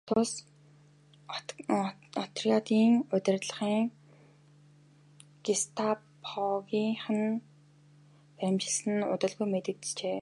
Тус 0.07 0.31
отрядын 2.23 2.91
удирдагчдыг 3.15 3.87
гестапогийнхан 5.45 7.19
баривчилсан 8.37 8.93
нь 8.97 9.07
удалгүй 9.13 9.47
мэдэгджээ. 9.51 10.19